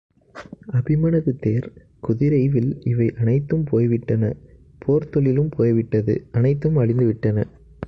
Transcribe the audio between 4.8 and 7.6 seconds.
போர்த்தொழிலும் போய்விட்டது அனைத்தும் அழிந்து விட்டன.